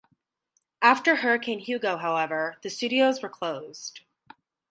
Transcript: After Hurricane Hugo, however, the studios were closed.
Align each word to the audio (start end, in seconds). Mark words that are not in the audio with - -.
After 0.81 1.17
Hurricane 1.17 1.59
Hugo, 1.59 1.97
however, 1.97 2.57
the 2.63 2.71
studios 2.71 3.21
were 3.21 3.29
closed. 3.29 3.99